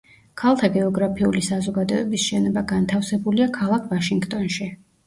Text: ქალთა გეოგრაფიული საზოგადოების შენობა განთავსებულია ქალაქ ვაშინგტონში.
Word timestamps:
ქალთა 0.41 0.69
გეოგრაფიული 0.77 1.43
საზოგადოების 1.49 2.27
შენობა 2.33 2.67
განთავსებულია 2.75 3.53
ქალაქ 3.61 3.89
ვაშინგტონში. 3.97 4.77